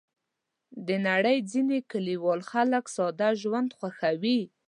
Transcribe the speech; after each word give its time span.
د 0.87 0.89
نړۍ 1.07 1.37
ځینې 1.51 1.77
کلیوال 1.91 2.41
خلک 2.51 2.83
ساده 2.95 3.29
ژوند 3.41 3.69
خوښوي. 3.77 4.39